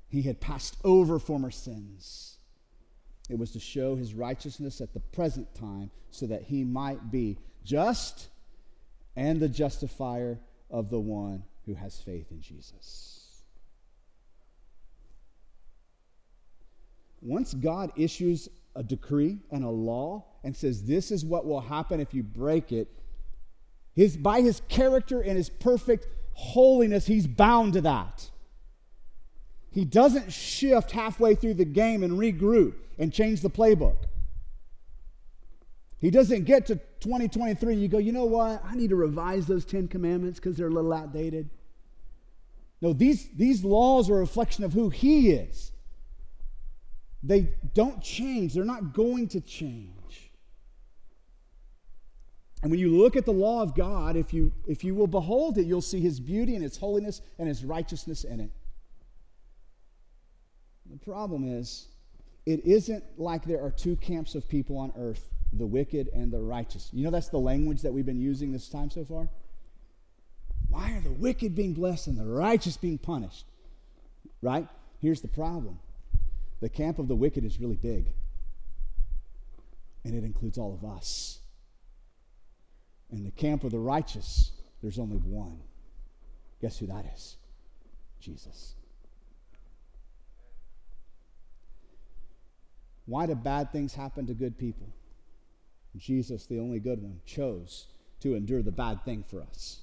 [0.08, 2.38] he had passed over former sins.
[3.28, 7.38] It was to show his righteousness at the present time so that he might be
[7.64, 8.28] just
[9.16, 10.38] and the justifier
[10.70, 13.42] of the one who has faith in Jesus.
[17.20, 21.98] Once God issues a decree and a law and says this is what will happen
[21.98, 22.88] if you break it,
[23.94, 28.30] his, by his character and his perfect holiness, he's bound to that.
[29.70, 33.96] He doesn't shift halfway through the game and regroup and change the playbook.
[35.98, 38.62] He doesn't get to 2023 and you go, you know what?
[38.64, 41.50] I need to revise those 10 commandments because they're a little outdated.
[42.80, 45.72] No, these, these laws are a reflection of who He is.
[47.22, 49.92] They don't change, they're not going to change.
[52.62, 55.58] And when you look at the law of God, if you, if you will behold
[55.58, 58.50] it, you'll see His beauty and His holiness and His righteousness in it.
[60.90, 61.88] The problem is,
[62.44, 66.40] it isn't like there are two camps of people on earth the wicked and the
[66.40, 66.90] righteous.
[66.92, 69.28] You know, that's the language that we've been using this time so far.
[70.76, 73.46] Why are the wicked being blessed and the righteous being punished?
[74.42, 74.68] Right?
[75.00, 75.78] Here's the problem
[76.60, 78.12] the camp of the wicked is really big,
[80.04, 81.38] and it includes all of us.
[83.10, 84.52] In the camp of the righteous,
[84.82, 85.60] there's only one.
[86.60, 87.36] Guess who that is?
[88.20, 88.74] Jesus.
[93.06, 94.88] Why do bad things happen to good people?
[95.96, 97.86] Jesus, the only good one, chose
[98.20, 99.80] to endure the bad thing for us.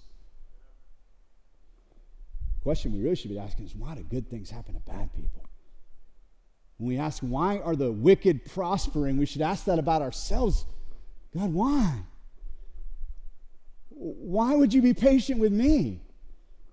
[2.64, 5.44] Question we really should be asking is why do good things happen to bad people?
[6.78, 10.66] When we ask why are the wicked prospering, we should ask that about ourselves.
[11.36, 12.00] God, why?
[13.90, 16.02] Why would you be patient with me?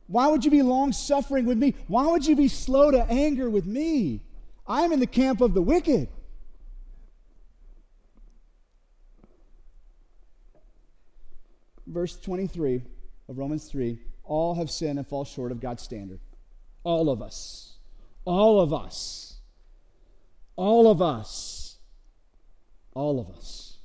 [0.06, 1.74] Why would you be long suffering with me?
[1.86, 4.22] Why would you be slow to anger with me?
[4.66, 6.08] I'm in the camp of the wicked.
[11.90, 12.82] verse 23
[13.28, 13.98] of Romans 3
[14.30, 16.20] all have sinned and fall short of God's standard.
[16.84, 17.78] All of us.
[18.24, 19.40] All of us.
[20.54, 21.78] All of us.
[22.94, 23.78] All of us.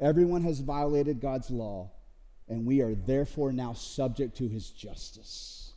[0.00, 1.92] Everyone has violated God's law,
[2.48, 5.72] and we are therefore now subject to his justice.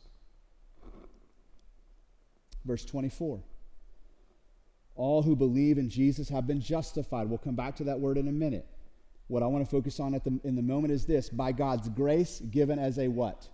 [2.64, 3.40] Verse 24
[4.96, 7.30] all who believe in Jesus have been justified.
[7.30, 8.66] We'll come back to that word in a minute.
[9.30, 11.88] What I want to focus on at the, in the moment is this by God's
[11.88, 13.46] grace, given as a what?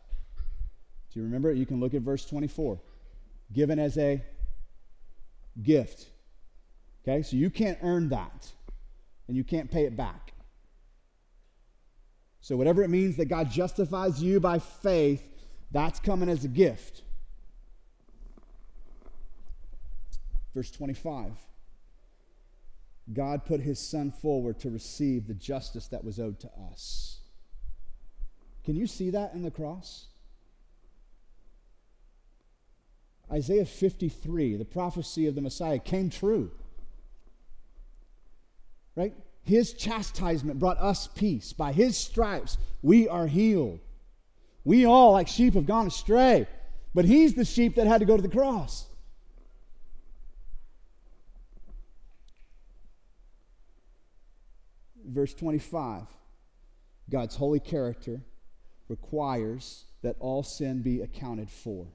[1.12, 1.58] Do you remember it?
[1.58, 2.80] You can look at verse 24.
[3.52, 4.24] Given as a
[5.62, 6.06] gift.
[7.02, 8.50] Okay, so you can't earn that,
[9.28, 10.32] and you can't pay it back.
[12.40, 15.22] So, whatever it means that God justifies you by faith,
[15.72, 17.02] that's coming as a gift.
[20.54, 21.32] Verse 25
[23.12, 27.20] God put his son forward to receive the justice that was owed to us.
[28.64, 30.06] Can you see that in the cross?
[33.30, 36.50] Isaiah 53, the prophecy of the Messiah, came true.
[38.94, 39.14] Right?
[39.42, 41.52] His chastisement brought us peace.
[41.52, 43.80] By his stripes, we are healed.
[44.64, 46.48] We all, like sheep, have gone astray,
[46.92, 48.86] but he's the sheep that had to go to the cross.
[55.06, 56.04] Verse 25
[57.08, 58.20] God's holy character
[58.88, 61.86] requires that all sin be accounted for.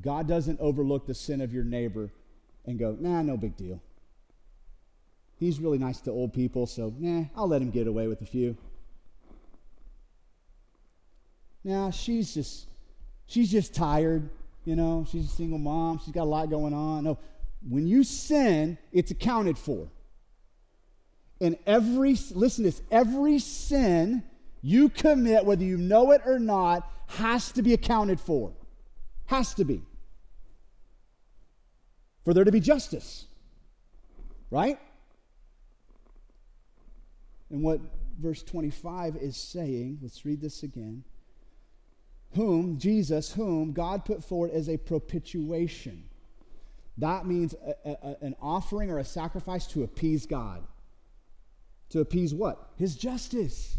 [0.00, 2.10] God doesn't overlook the sin of your neighbor
[2.64, 3.80] and go, nah, no big deal.
[5.38, 8.26] He's really nice to old people, so nah, I'll let him get away with a
[8.26, 8.56] few.
[11.64, 12.66] Nah, she's just
[13.26, 14.30] she's just tired,
[14.64, 17.04] you know, she's a single mom, she's got a lot going on.
[17.04, 17.18] No,
[17.68, 19.88] when you sin, it's accounted for.
[21.42, 24.22] And every, listen this, every sin
[24.62, 28.52] you commit, whether you know it or not, has to be accounted for.
[29.26, 29.82] Has to be.
[32.24, 33.24] For there to be justice.
[34.52, 34.78] Right?
[37.50, 37.80] And what
[38.20, 41.02] verse 25 is saying, let's read this again.
[42.36, 46.04] Whom, Jesus, whom God put forward as a propitiation.
[46.98, 50.62] That means a, a, an offering or a sacrifice to appease God
[51.92, 52.70] to appease what?
[52.76, 53.76] His justice.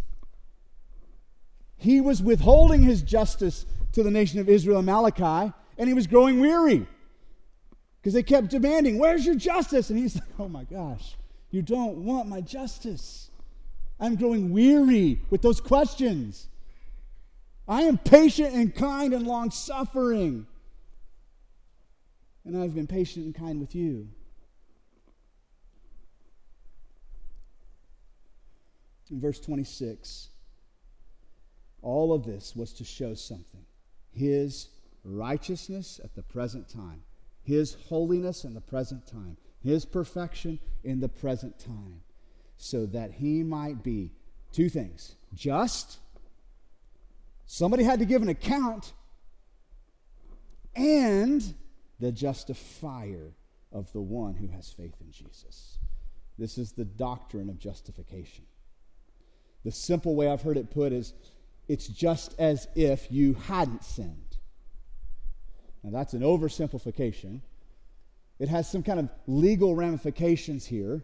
[1.78, 6.08] He was withholding his justice to the nation of Israel and Malachi, and he was
[6.08, 6.88] growing weary.
[8.00, 9.90] Because they kept demanding, Where's your justice?
[9.90, 11.16] And he's like, Oh my gosh,
[11.50, 13.30] you don't want my justice.
[14.00, 16.48] I'm growing weary with those questions.
[17.68, 20.46] I am patient and kind and long suffering.
[22.46, 24.10] And I've been patient and kind with you.
[29.12, 30.30] In verse 26,
[31.82, 33.66] all of this was to show something
[34.12, 34.70] His
[35.04, 37.04] righteousness at the present time,
[37.44, 42.02] His holiness in the present time, His perfection in the present time,
[42.58, 44.12] so that He might be
[44.52, 45.98] two things just,
[47.46, 48.94] somebody had to give an account,
[50.76, 51.54] and
[52.00, 53.34] the justifier
[53.72, 55.80] of the one who has faith in Jesus.
[56.38, 58.46] This is the doctrine of justification.
[59.64, 61.14] The simple way I've heard it put is
[61.68, 64.38] it's just as if you hadn't sinned.
[65.84, 67.42] Now, that's an oversimplification.
[68.40, 71.04] It has some kind of legal ramifications here.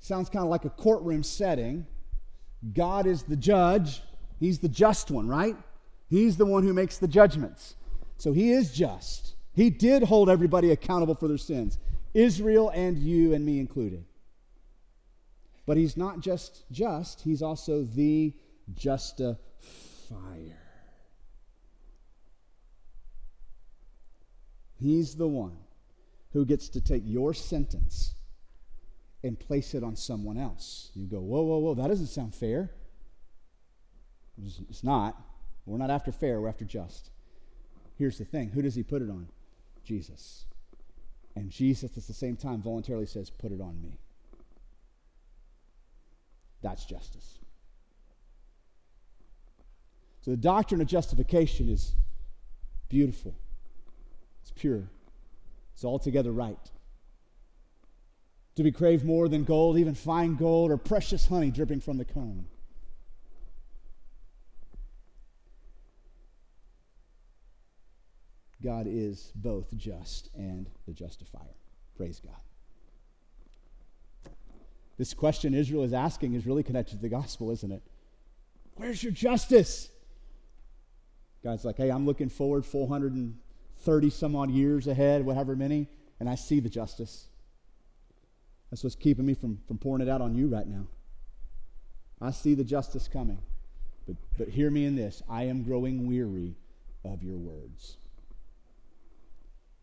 [0.00, 1.86] Sounds kind of like a courtroom setting.
[2.72, 4.02] God is the judge,
[4.38, 5.56] He's the just one, right?
[6.08, 7.76] He's the one who makes the judgments.
[8.16, 9.34] So He is just.
[9.52, 11.78] He did hold everybody accountable for their sins,
[12.14, 14.04] Israel and you and me included.
[15.70, 18.34] But He's not just just, He's also the
[18.74, 19.38] justifier.
[24.74, 25.56] He's the one
[26.32, 28.14] who gets to take your sentence
[29.22, 30.90] and place it on someone else.
[30.96, 32.72] You go, whoa, whoa, whoa, that doesn't sound fair.
[34.44, 35.22] It's not.
[35.66, 37.10] We're not after fair, we're after just.
[37.96, 39.28] Here's the thing who does he put it on?
[39.84, 40.46] Jesus.
[41.36, 44.00] And Jesus, at the same time, voluntarily says, put it on me.
[46.62, 47.38] That's justice.
[50.22, 51.94] So the doctrine of justification is
[52.88, 53.34] beautiful.
[54.42, 54.90] It's pure.
[55.74, 56.58] It's altogether right.
[58.56, 62.04] To be craved more than gold, even fine gold or precious honey dripping from the
[62.04, 62.46] comb.
[68.62, 71.56] God is both just and the justifier.
[71.96, 72.34] Praise God.
[75.00, 77.82] This question Israel is asking is really connected to the gospel, isn't it?
[78.74, 79.88] Where's your justice?
[81.42, 85.88] God's like, hey, I'm looking forward 430 some odd years ahead, whatever many,
[86.20, 87.28] and I see the justice.
[88.70, 90.86] That's what's keeping me from, from pouring it out on you right now.
[92.20, 93.38] I see the justice coming.
[94.06, 96.56] But, but hear me in this I am growing weary
[97.06, 97.96] of your words.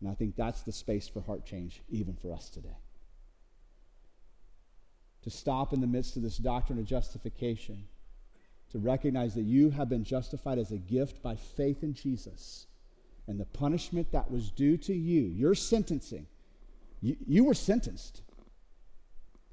[0.00, 2.76] And I think that's the space for heart change, even for us today.
[5.22, 7.84] To stop in the midst of this doctrine of justification,
[8.70, 12.66] to recognize that you have been justified as a gift by faith in Jesus.
[13.26, 16.26] And the punishment that was due to you, your sentencing,
[17.00, 18.22] you, you were sentenced.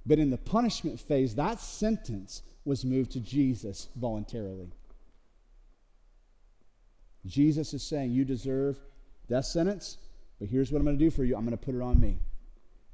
[0.05, 4.71] But in the punishment phase, that sentence was moved to Jesus voluntarily.
[7.25, 8.79] Jesus is saying, You deserve
[9.27, 9.97] death sentence.
[10.39, 11.99] But here's what I'm going to do for you I'm going to put it on
[11.99, 12.19] me.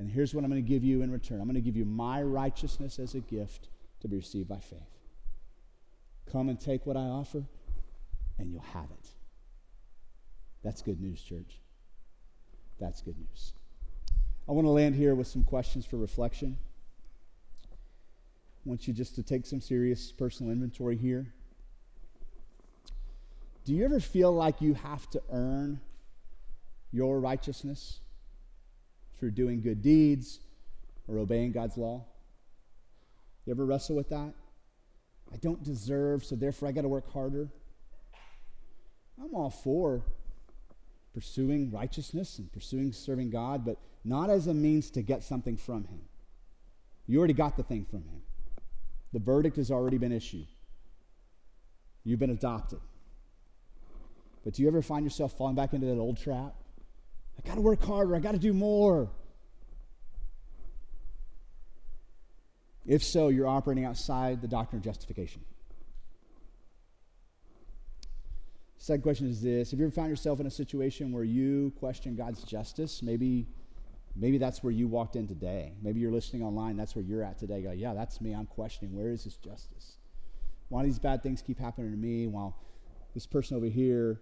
[0.01, 1.85] And here's what I'm going to give you in return I'm going to give you
[1.85, 4.79] my righteousness as a gift to be received by faith.
[6.31, 7.43] Come and take what I offer,
[8.39, 9.09] and you'll have it.
[10.63, 11.59] That's good news, church.
[12.79, 13.53] That's good news.
[14.49, 16.57] I want to land here with some questions for reflection.
[17.63, 21.31] I want you just to take some serious personal inventory here.
[23.65, 25.79] Do you ever feel like you have to earn
[26.91, 27.99] your righteousness
[29.21, 30.39] through doing good deeds
[31.07, 32.03] or obeying God's law?
[33.45, 34.33] You ever wrestle with that?
[35.31, 37.47] I don't deserve, so therefore I got to work harder.
[39.23, 40.03] I'm all for
[41.13, 45.85] pursuing righteousness and pursuing serving God, but not as a means to get something from
[45.85, 46.01] Him.
[47.05, 48.21] You already got the thing from Him,
[49.13, 50.47] the verdict has already been issued.
[52.03, 52.79] You've been adopted.
[54.43, 56.55] But do you ever find yourself falling back into that old trap?
[57.43, 58.15] I got to work harder.
[58.15, 59.09] I got to do more.
[62.85, 65.43] If so, you're operating outside the doctrine of justification.
[68.77, 72.15] Second question is this Have you ever found yourself in a situation where you question
[72.15, 73.03] God's justice?
[73.03, 73.47] Maybe,
[74.15, 75.73] maybe that's where you walked in today.
[75.83, 77.61] Maybe you're listening online, that's where you're at today.
[77.61, 78.33] Go, yeah, that's me.
[78.33, 79.97] I'm questioning where is His justice?
[80.69, 82.57] Why do these bad things keep happening to me while
[83.13, 84.21] this person over here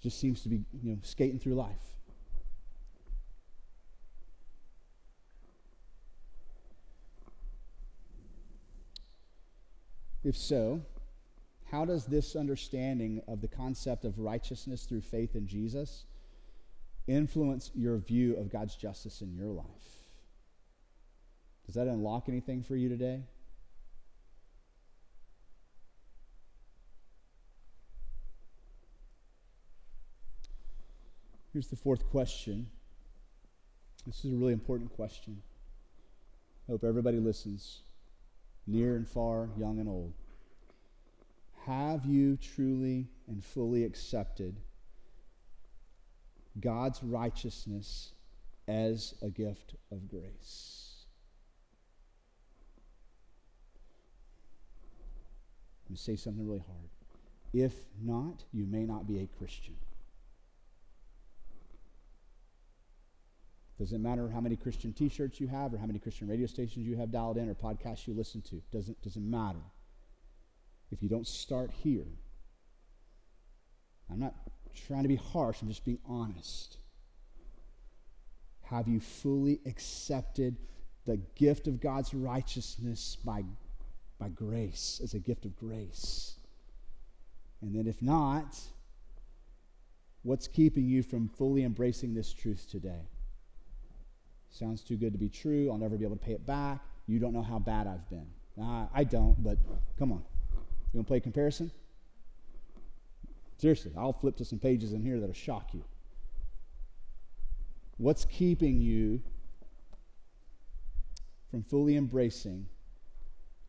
[0.00, 1.97] just seems to be you know, skating through life?
[10.28, 10.82] If so,
[11.70, 16.04] how does this understanding of the concept of righteousness through faith in Jesus
[17.06, 19.64] influence your view of God's justice in your life?
[21.64, 23.22] Does that unlock anything for you today?
[31.54, 32.66] Here's the fourth question.
[34.06, 35.40] This is a really important question.
[36.68, 37.80] I hope everybody listens,
[38.68, 40.12] near and far, young and old.
[41.64, 44.60] Have you truly and fully accepted
[46.60, 48.12] God's righteousness
[48.66, 51.06] as a gift of grace?
[55.86, 56.90] Let me say something really hard.
[57.54, 59.74] If not, you may not be a Christian.
[63.78, 66.96] Doesn't matter how many Christian t-shirts you have or how many Christian radio stations you
[66.96, 68.60] have dialed in or podcasts you listen to.
[68.72, 69.60] Doesn't, doesn't matter.
[70.90, 72.06] If you don't start here,
[74.10, 74.34] I'm not
[74.86, 76.78] trying to be harsh, I'm just being honest.
[78.64, 80.56] Have you fully accepted
[81.06, 83.44] the gift of God's righteousness by,
[84.18, 86.34] by grace, as a gift of grace?
[87.60, 88.58] And then if not,
[90.22, 93.08] what's keeping you from fully embracing this truth today?
[94.58, 95.70] Sounds too good to be true.
[95.70, 96.80] I'll never be able to pay it back.
[97.06, 98.26] You don't know how bad I've been.
[98.60, 99.56] Uh, I don't, but
[99.96, 100.24] come on.
[100.92, 101.70] You want to play comparison?
[103.56, 105.84] Seriously, I'll flip to some pages in here that'll shock you.
[107.98, 109.22] What's keeping you
[111.52, 112.66] from fully embracing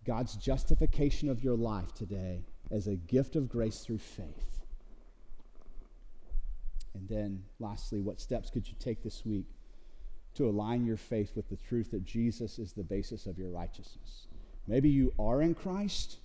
[0.05, 4.61] God's justification of your life today as a gift of grace through faith?
[6.95, 9.45] And then, lastly, what steps could you take this week
[10.39, 14.27] to align your faith with the truth that Jesus is the basis of your righteousness.
[14.67, 16.17] Maybe you are in Christ,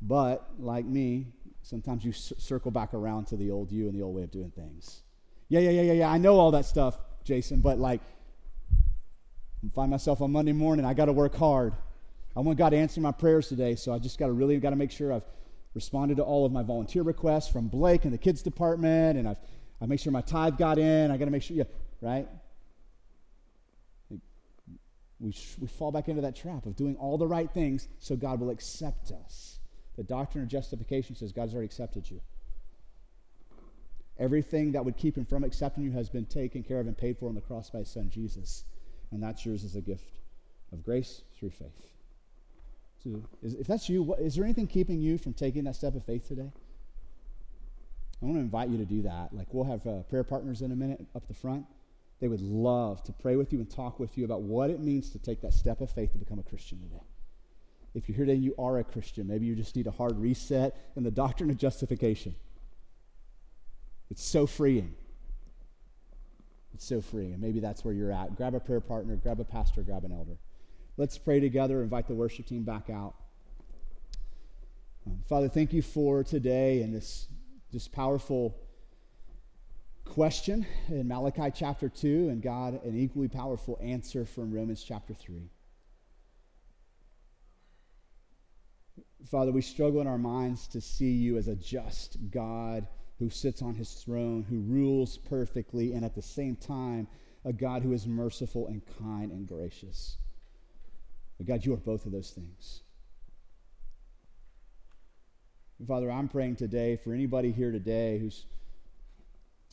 [0.00, 1.26] but like me,
[1.62, 4.30] sometimes you c- circle back around to the old you and the old way of
[4.30, 5.02] doing things.
[5.48, 6.10] Yeah, yeah, yeah, yeah, yeah.
[6.10, 8.00] I know all that stuff, Jason, but like,
[8.72, 11.74] I find myself on Monday morning, I got to work hard.
[12.36, 14.70] I want God to answer my prayers today, so I just got to really got
[14.70, 15.26] to make sure I've
[15.74, 19.38] responded to all of my volunteer requests from Blake and the kids department, and I've
[19.80, 21.10] I make sure my tithe got in.
[21.10, 21.64] I got to make sure, yeah,
[22.00, 22.28] right?
[25.22, 28.40] We, we fall back into that trap of doing all the right things so God
[28.40, 29.60] will accept us.
[29.96, 32.20] The doctrine of justification says God's already accepted you.
[34.18, 37.18] Everything that would keep him from accepting you has been taken care of and paid
[37.18, 38.64] for on the cross by his son Jesus.
[39.12, 40.18] And that's yours as a gift
[40.72, 41.86] of grace through faith.
[43.04, 45.94] So is, if that's you, what, is there anything keeping you from taking that step
[45.94, 46.50] of faith today?
[48.20, 49.32] I want to invite you to do that.
[49.32, 51.66] Like we'll have uh, prayer partners in a minute up the front.
[52.22, 55.10] They would love to pray with you and talk with you about what it means
[55.10, 57.02] to take that step of faith to become a Christian today.
[57.94, 60.76] If you're here today you are a Christian, maybe you just need a hard reset
[60.94, 62.36] in the doctrine of justification.
[64.08, 64.94] It's so freeing.
[66.72, 67.32] It's so freeing.
[67.32, 68.36] And maybe that's where you're at.
[68.36, 70.38] Grab a prayer partner, grab a pastor, grab an elder.
[70.96, 71.82] Let's pray together.
[71.82, 73.16] Invite the worship team back out.
[75.08, 77.26] Um, Father, thank you for today and this,
[77.72, 78.61] this powerful
[80.12, 85.48] question in Malachi chapter 2, and God, an equally powerful answer from Romans chapter 3.
[89.30, 92.86] Father, we struggle in our minds to see you as a just God
[93.18, 97.08] who sits on his throne, who rules perfectly, and at the same time,
[97.46, 100.18] a God who is merciful and kind and gracious.
[101.38, 102.82] But God, you are both of those things.
[105.88, 108.44] Father, I'm praying today for anybody here today who's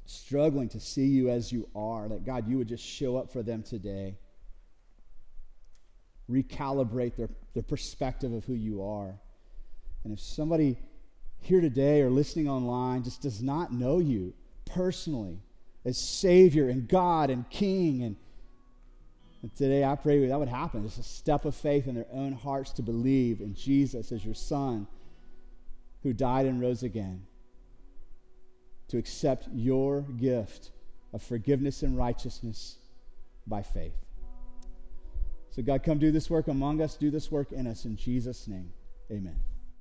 [0.10, 3.44] struggling to see you as you are, that God, you would just show up for
[3.44, 4.16] them today.
[6.30, 9.20] Recalibrate their, their perspective of who you are.
[10.04, 10.78] And if somebody
[11.42, 14.34] here today or listening online just does not know you
[14.66, 15.38] personally
[15.86, 18.16] as Savior and God and King, and,
[19.42, 20.84] and today I pray that would happen.
[20.84, 24.36] Just a step of faith in their own hearts to believe in Jesus as your
[24.36, 24.88] Son
[26.02, 27.28] who died and rose again
[28.90, 30.72] to accept your gift
[31.14, 32.78] of forgiveness and righteousness
[33.48, 33.96] by faith.
[35.52, 37.86] So, God, come do this work among us, do this work in us.
[37.86, 38.72] In Jesus' name,
[39.12, 39.40] amen.